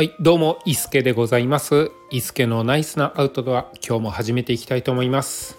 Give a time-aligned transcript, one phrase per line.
[0.00, 1.90] はい、どうも、伊助でございます。
[2.10, 5.58] 伊助のナイスなアウトドア、今日も始めていきたいと思います。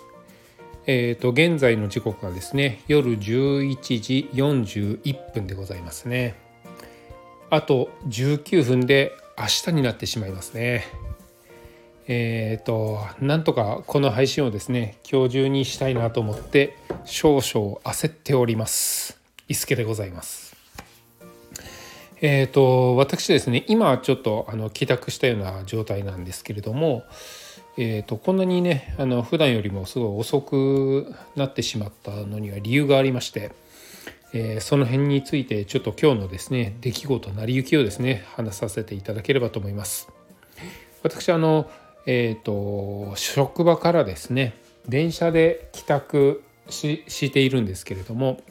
[0.87, 6.33] えっ、と、現在の時刻がですね、夜11時41分でございますね。
[7.51, 10.85] あと19分で明日になってしまいますね。
[12.07, 19.21] えっ、と、なんとかこの配信をですね、今日中にしたいなと思って、少々焦っております。
[19.47, 20.50] 伊助でございます。
[22.23, 27.03] えー、と私ですね今ちょっとあの帰宅したような状態なんですけれども、
[27.77, 33.51] えー、とこんなにねあの普段よりもすごい遅くなってしまったのには理由がありまして、
[34.33, 40.07] えーその辺についてちょっと今日のですね出来事成り行きをですね話させていただければと思います。
[41.01, 41.69] 私あの、
[42.05, 44.53] えー、と職場からですね
[44.87, 48.41] 電車で帰宅ししているんですけれども、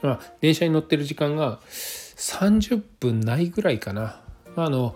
[0.00, 1.60] まあ、電車に乗ってる時間が
[2.16, 4.20] 30分ないぐらいかな。
[4.56, 4.94] あの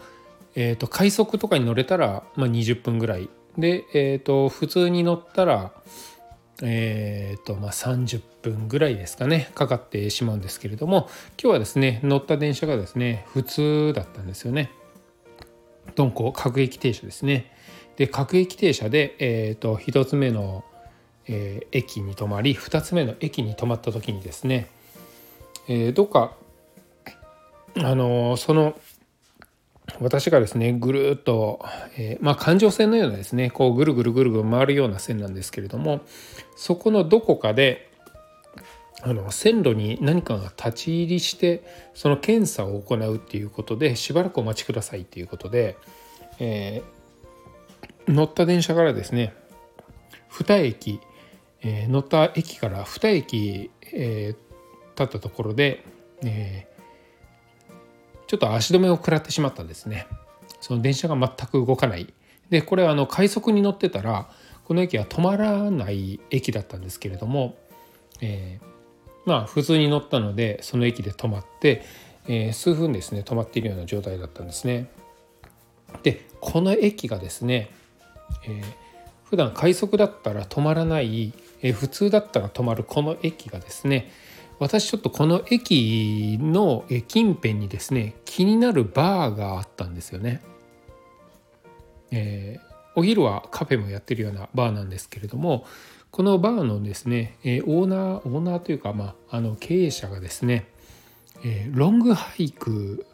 [0.57, 3.29] えー、と快速とかに乗れたら、まあ、20分ぐらい
[3.59, 5.73] で、えー、と普通に乗ったら、
[6.63, 11.09] えーとまあ、30分ぐらいですかねかかってしまうんですけれども
[11.41, 14.71] 今日はですね乗った電車がですね普通だったんですよね。
[15.97, 17.53] 鈍行各駅停車ですね。
[17.97, 20.65] で各駅停車で、えー、と1つ目の、
[21.29, 24.69] えー駅に止まり2つ目の駅に止まった時にですね、
[25.69, 26.33] えーどっか
[27.79, 28.79] あのその
[30.01, 31.65] 私がですねぐるっと、
[31.97, 36.01] えーまあ環状線のようなですねこうぐるぐるぐるぐる回るような線なんですけれども
[36.57, 37.91] そこのどこかで
[39.03, 41.63] あの線路に何かが立ち入りして
[41.95, 45.77] その検査を行うっていうことでしばらくお待ちくださいっていうことで、
[46.39, 46.97] えー
[48.09, 49.35] 乗った電車からですね
[50.31, 51.01] 2駅、
[51.61, 54.37] えー乗った駅から2駅、えー
[54.95, 55.85] 経ったところで、
[56.25, 56.76] えー
[58.27, 60.07] ちょっと足止めを食らってしまったんですね。
[60.61, 62.13] その電車が全く動かない。
[62.51, 64.29] でこれはあの快速に乗ってたら
[64.65, 67.57] この駅は止まらない駅だったんですけれども、
[68.21, 68.67] えー
[69.27, 71.83] まあ普通に乗ったのでその駅で止まって、
[72.29, 74.89] えー数分ですね止まっているような状態だったんですね。
[76.03, 77.71] でこの駅がですね、
[78.45, 78.63] えー
[79.25, 84.13] 普段快速だったら止まらない、えー普通だったら止まるこの駅がですね
[84.59, 90.43] 私ちょっとこの駅の近辺にですね気になるバーがあったんですよね。
[92.11, 92.67] えー
[92.99, 95.67] お昼はカフェもやってるようなバーなんですけれども
[96.11, 100.67] このバーのですね、えオーナーオーナーというか、まあ、あの経営者がですね、
[101.45, 103.05] えロングハイク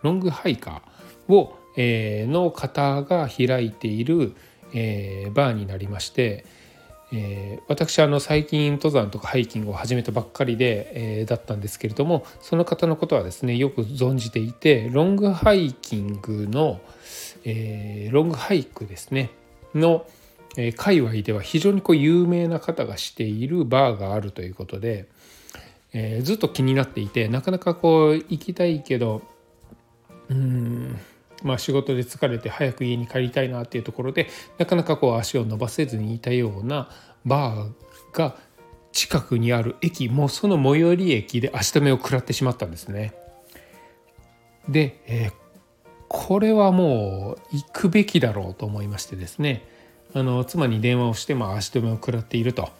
[0.00, 4.34] ロングハイカーを、えーの方が開いている、
[4.72, 6.46] えーバーになりまして、
[7.12, 16.80] えー私あの最近登山とかハイキングを始めたばっかりで、えーだったんですけれどもその方のことはですねよく存じていてロングハイキングの、
[17.44, 19.30] えーロングハイクですね
[19.74, 20.06] の、
[20.56, 25.06] え界隈では非常にこう有名な方がしているバーがあるということで、
[25.92, 29.22] えずっと気になっていてなかなかこう行きたいけど
[30.28, 30.75] うん
[31.46, 36.90] まあ仕事で疲れて早く家に帰りたいなっていうところでなかなかこう足を伸ばせずにいたような
[37.24, 38.36] バーが
[38.92, 43.14] 近くにある駅もうその最寄り駅で足止めを食らってしまったんですね。
[44.68, 45.32] で、えー
[46.08, 49.66] これはもう行くべきだろうと思いましてですね
[50.14, 52.70] あの妻に電話をして、まあ、足止めを食らっていると。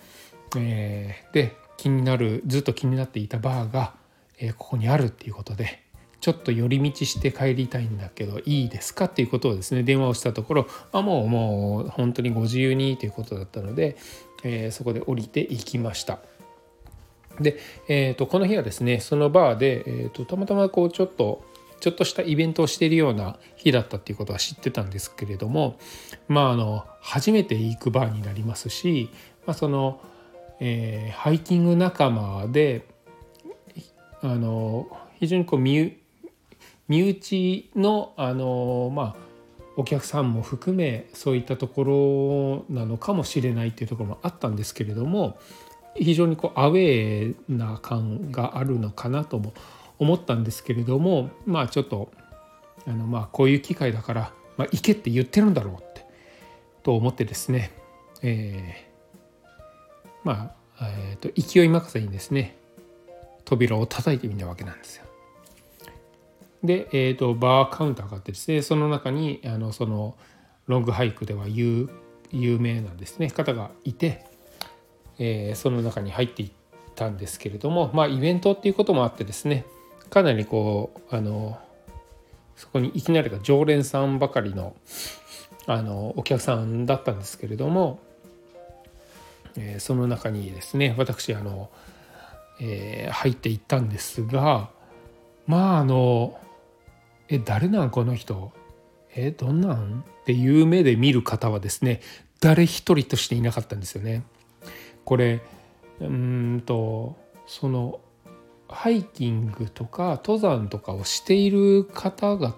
[0.56, 3.94] えーで気になるずっと気になっていたバーが、
[4.38, 5.82] えーここにあるっていうことで
[6.20, 13.96] ちょっと寄り道して帰りたいんだけどいいですかっていうことをですね電話をしたところあもうもう本当にご自由にということだったので、
[14.42, 16.18] えーそこで降りていきました。
[17.40, 21.44] で、えー、とこの日はですねそのバーで、えー、とたまたまこうちょっと
[21.80, 25.78] ちょっとしたイベントをしているような日だったっていうことは知ってたんですけれども
[26.28, 29.10] まああの初めて行くバーになりますし、
[29.46, 30.00] まあ、その、
[30.60, 32.86] えーハイキング仲間で
[34.22, 34.88] あの
[35.18, 35.98] 非常にこう身
[36.88, 39.26] 身内のあのまあ
[39.76, 45.38] お客さんも含めそういったところなのかもしれないっていうところもあったんですけれども
[45.94, 49.52] 非常にこうアウェーな感があるのかなとも
[49.98, 52.10] 思ったんですけれどもまあちょっと
[52.86, 56.06] あのまあこういう機会だから、まあ、行けって言ってるんだろうって
[56.82, 57.72] と思ってですね、
[58.22, 59.46] えー
[60.24, 62.56] まあ、えーと勢い任せにですね
[63.44, 65.05] 扉を叩いてみたわけなんですよ。
[66.66, 70.16] で、えー、とバーカウンターがあってですねその中にあのその
[70.66, 71.88] ロングハイクでは有
[72.30, 74.24] 有名なですね方がいて、
[75.18, 76.50] えーその中に入っていっ
[76.94, 79.64] たんですけれどもまあイベントっていうこともあってですね
[80.10, 81.58] かなりこうあの
[82.56, 84.74] そこにいきなりが常連さんばかりの
[85.66, 87.98] あのお客さんだったんですけれども、
[89.56, 91.70] えー、その中にですね私あの、
[92.60, 94.70] えー、入っていったんですが
[95.46, 96.38] まああの
[97.28, 98.52] 「え誰なんこの人？
[99.14, 102.00] えどんなん?」っていう目で見る方はですね
[102.40, 104.24] 誰一人としていなかったんですよね。
[105.04, 105.40] これ
[106.00, 108.00] うんとその
[108.68, 112.56] ハイキングとか登山とかをしている方々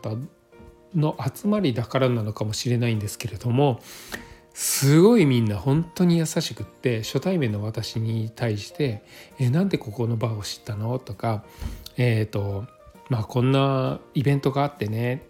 [0.94, 3.80] の集まりだからなのかもしれないんですけれども
[4.54, 9.04] すごいみんな本当に優しくって初対面の私に対して
[9.38, 11.44] 「えなんでここのバーを知ったの?」とか
[11.96, 12.66] 「えっ、ー、と
[13.08, 15.22] まあこんなイベントがあってね。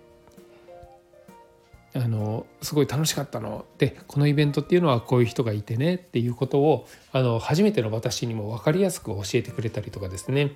[1.94, 3.64] あのすごい楽しかったの。
[3.78, 10.52] でこのイベントっていうのはこういう人がいてねっていうことをあの初めての私にも分かりやすく教えてくれたりとかですね。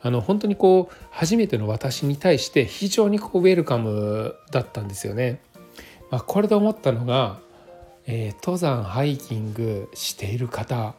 [0.00, 5.40] あの本当にこう初めての私に対して非常にこうウェルカムだったんですよね。
[6.10, 7.40] まあ、これで思ったのが、
[8.06, 10.94] えー、登山ハイキングしている方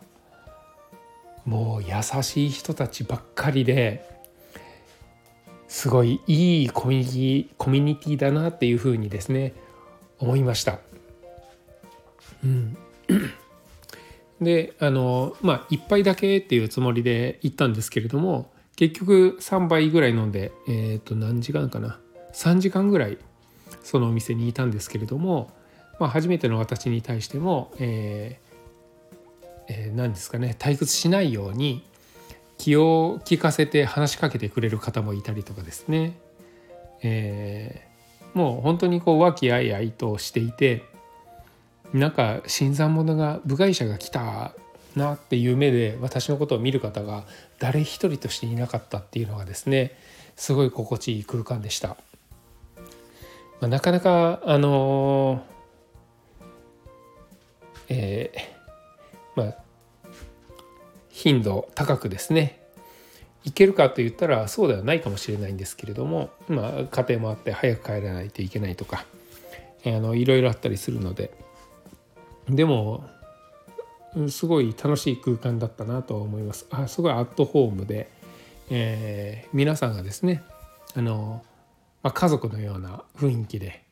[1.45, 4.05] もう優しい人たちばっかりで
[5.79, 9.53] すごいいいコミュニティコミュニティだなっていうふうにですね
[10.17, 10.79] 思いました。
[12.43, 12.77] うん、
[14.45, 21.97] であのまあ1杯だけっていうつもりで行ったんですけれども結局3杯ぐらい飲んでえっ、ー、と何時間かな
[22.33, 23.17] ？3時間ぐらい
[23.81, 25.49] そのお店にいたんですけれども、
[25.97, 31.85] まあ、初めての私に対しても、えーえー、何ですかね退屈しないように
[32.59, 36.19] 気を利かせて話しかけてくれる方もいたりとかですね、
[37.01, 40.83] えー、もう本当にこう和気あいあいとしていて
[41.93, 44.53] なんか新参者が部外者が来た
[44.95, 47.23] なっていう目で私のことを見る方が
[47.59, 49.97] 誰一人としていなかったっていうのがですね
[50.35, 51.97] すごい心地いい空間でした。
[53.61, 59.68] まあ、なかなかあのー、えー、まあ
[61.19, 62.61] 頻度高くですね
[63.43, 69.03] いけるかと言ったらそうではないかもしれないんですけれども、まあ、家庭もあって早く帰らないといけないとか
[69.85, 71.33] あのいろいろあったりするので
[72.47, 73.03] でも
[74.29, 76.65] すごい楽しい空間だったなと思います。
[76.71, 78.09] あすごいアットホームで、
[78.69, 80.41] えー、皆さんがですね
[80.95, 81.43] あの、
[82.01, 83.83] まあ、家族のような雰囲気で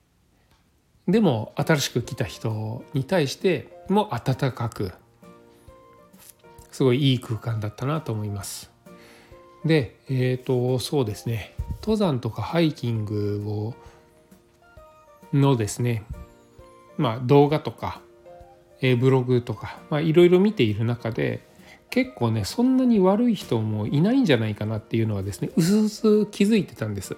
[1.10, 4.94] でも新しく来た人に対しても温かく
[6.78, 8.70] すごいいい空間だったなと思います。
[9.66, 13.74] でえっ、ー、とそうですね登山とかハイキングを
[15.34, 16.04] のですね
[16.96, 18.00] まあ動画とか、
[18.80, 21.48] え、ブログとかいろいろ見ている中で
[21.90, 27.18] 結構ねそんなに悪い人もいないんじゃないかなっていうのはですねうすうす気づいてたんです。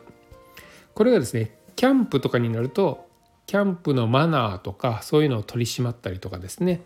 [0.93, 3.09] これがですねキャンプとかになると
[3.45, 6.79] キャンプのマナーとかそういうのを取り締まったりとかですね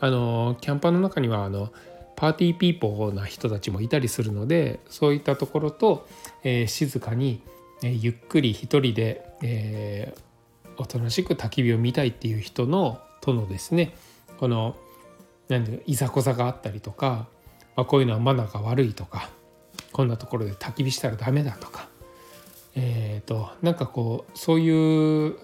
[0.00, 1.72] あのキャンパーの中にはあの
[2.18, 6.08] パーティーピーポーな人たちもいたりするのでそういったところと、
[6.42, 7.42] えー、静かに、
[7.80, 10.14] え、ゆっくり一人で、え、
[10.78, 13.94] おとなしく焚き火を見たいっていう人のとのですね。
[14.40, 14.76] この
[15.48, 17.28] 何ていざこざがあったりとか、
[17.76, 19.30] まあ、こういうのはマナーが悪いとか
[19.92, 21.88] こんなところで焚き火したらダメだとか
[22.74, 25.36] えっ、ー、となんかこうそういう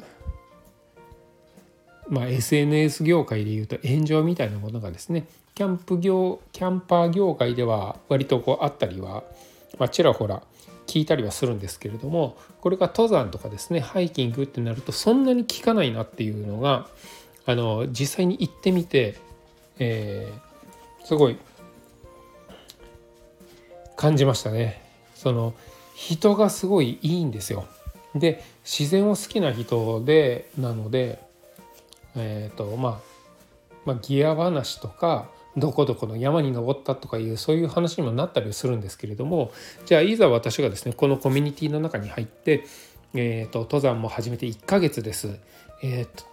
[2.14, 9.24] まあ、SNS 業界でいうと炎上みたいなものがですねキャンプ業キャンパー業界では割とこうあったりは、
[9.78, 10.42] まあ、ちらほら
[10.86, 16.86] 聞いたりはするんですけれどもこれが登山とかですねハイキングってなるとそんなに効かないなっていうのが
[17.46, 19.18] あの実際に行ってみて、
[19.80, 21.38] えー、すごい
[23.96, 24.82] 感じましたね。
[25.14, 25.54] その
[25.94, 27.66] 人がすごいいいんですよ。
[28.14, 31.23] で自然を好きな人でなので
[32.16, 32.98] えーとまあ、
[33.84, 39.52] まあギア話とかどこどこの山に登ったとかいうそういう話にもなったりするんですけれども
[39.86, 42.64] じゃあいざ私がですねこのコミュニティの中に入って、
[43.14, 45.38] えーと、登山も始めて1ヶ月です、
[45.82, 46.24] えーと、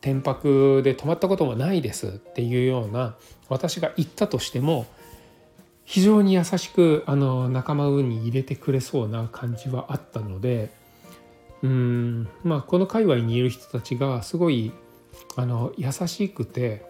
[0.00, 2.06] 天泊で泊まったこともないです。
[2.06, 3.16] っていうような
[3.48, 4.86] 私が行ったとしても
[5.84, 10.70] 非常に優しくあの仲間に入れてくれそうな感じはあったので
[11.62, 14.72] うんまあこの界隈にいる人たちがすごい
[15.36, 16.84] あの優しくて、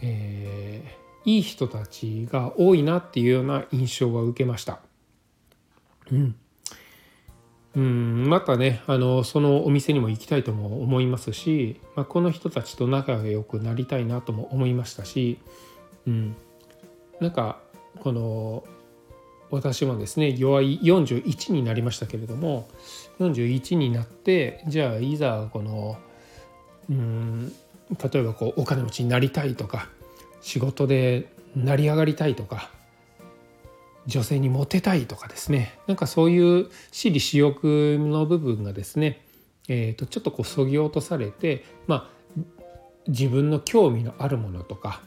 [0.00, 4.80] えー、いい人たちが多いなっていうような印象は受けました。
[6.10, 6.36] うん
[7.76, 15.38] うん、またねあのそのお店にも行きたいとも思いますし、まあ、この人たちと仲が良くなりたいなとも思いましたし、
[16.06, 16.34] うん、
[17.20, 17.60] なんか
[18.00, 18.64] この
[19.50, 22.66] 私もですね弱い41になりましたけれども
[23.20, 25.98] 41になってじゃあいざこの
[26.90, 27.52] うん
[28.12, 29.88] 例えばこうお金持ちになりたいとか
[30.40, 32.70] 仕事で成り上がりたいとか
[34.06, 35.78] 女性にモテたいとかですね。
[35.88, 39.24] なんかそういう私利私欲の部分がですね、
[39.68, 42.10] えー、とちょっとこうそぎ落とされてまあ
[43.08, 45.00] 自分の興味のあるものとか、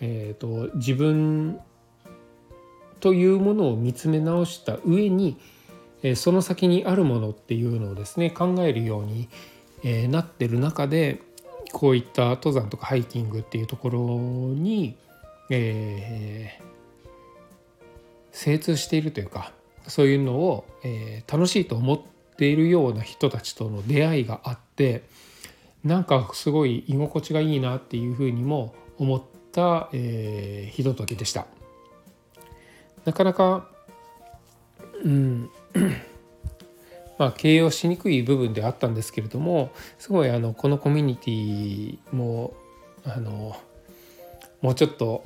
[0.00, 1.60] えー、と自分
[3.00, 5.38] というものを見つめ直した上に
[6.14, 9.28] その先にあるものっていうのをですね考えるように
[9.82, 11.20] えなってる中で
[11.72, 13.98] こういった登山とかハイキングっていうところ
[14.54, 14.96] に、
[15.50, 16.58] え、
[18.32, 19.52] 精通しているというか
[19.86, 22.00] そういうのを、え、楽しいと思っ
[22.36, 25.02] ているような人たちとの出会いがあって
[25.84, 31.46] なんかすごい居心地がいいなっていうふうにも思った、え、ひとときでした。
[33.04, 33.68] なかなか
[35.04, 35.50] うん
[37.18, 42.54] まあ形容しにくい部分であったんですけれどもすごいあのこのコミュニティも
[43.04, 43.56] あの
[44.60, 45.24] もうちょっと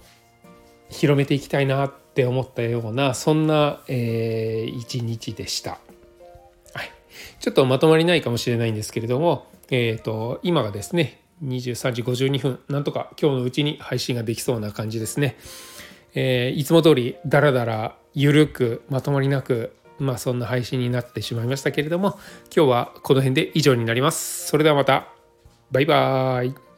[0.88, 5.78] 広めていきたいなって思ったようなそんな、えー、一日でした。
[6.75, 6.90] はい、
[7.38, 15.37] ちょっとまとまりないかもしれないんですけれども、えーと、今がですね23時52分なんとか今日のうちに配信ができそうな感じですね。
[16.14, 22.19] えー、いつも通りダラダラゆるくまとまりなくまあそんな配信になってしまいましたけれども
[22.54, 24.49] 今日はこの辺で以上になります。
[24.49, 25.09] それではまた
[25.71, 26.70] バイバーイ